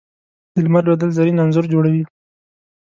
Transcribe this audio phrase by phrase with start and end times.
[0.53, 2.03] د لمر لوېدل زرین انځور جوړوي